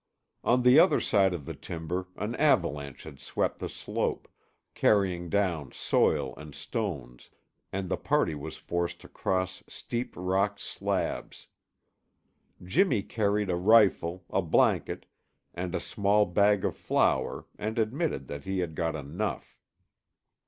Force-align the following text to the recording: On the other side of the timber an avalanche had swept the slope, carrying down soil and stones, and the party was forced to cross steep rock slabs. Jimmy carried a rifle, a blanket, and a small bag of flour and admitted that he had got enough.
On 0.43 0.63
the 0.63 0.79
other 0.79 0.99
side 0.99 1.31
of 1.31 1.45
the 1.45 1.53
timber 1.53 2.07
an 2.15 2.33
avalanche 2.37 3.03
had 3.03 3.19
swept 3.19 3.59
the 3.59 3.69
slope, 3.69 4.27
carrying 4.73 5.29
down 5.29 5.71
soil 5.73 6.33
and 6.37 6.55
stones, 6.55 7.29
and 7.71 7.87
the 7.87 7.97
party 7.97 8.33
was 8.33 8.57
forced 8.57 8.99
to 9.01 9.07
cross 9.07 9.61
steep 9.69 10.15
rock 10.17 10.57
slabs. 10.57 11.45
Jimmy 12.63 13.03
carried 13.03 13.51
a 13.51 13.55
rifle, 13.55 14.25
a 14.31 14.41
blanket, 14.41 15.05
and 15.53 15.75
a 15.75 15.79
small 15.79 16.25
bag 16.25 16.65
of 16.65 16.75
flour 16.75 17.45
and 17.59 17.77
admitted 17.77 18.25
that 18.27 18.43
he 18.45 18.57
had 18.57 18.73
got 18.73 18.95
enough. 18.95 19.55